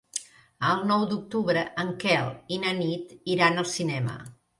[0.69, 4.17] El nou d'octubre en Quel i na Nit iran al cinema.